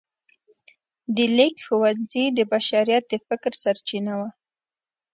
د 1.15 1.17
لیک 1.37 1.55
ښوونځی 1.65 2.25
د 2.37 2.39
بشریت 2.51 3.03
د 3.09 3.13
فکر 3.27 3.51
سرچینه 3.63 4.13
وه. 4.19 4.29